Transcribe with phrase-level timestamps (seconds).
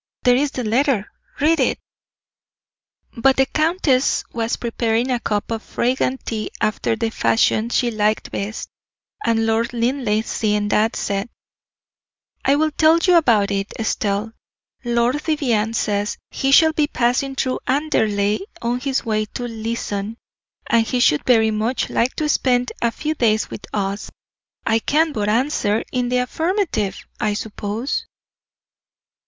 [0.23, 1.05] There is the letter;
[1.39, 1.77] read it."
[3.15, 8.31] But the countess was preparing a cup of fragrant tea after the fashion she liked
[8.31, 8.67] best,
[9.23, 11.29] and Lord Linleigh, seeing that, said:
[12.43, 14.33] "I will tell you about it, Estelle.
[14.83, 20.17] Lord Vivianne says he shall be passing through Anderley on his way to Leeson,
[20.67, 24.09] and he should very much like to spend a few days with us.
[24.65, 28.07] I can but answer in the affirmative, I suppose."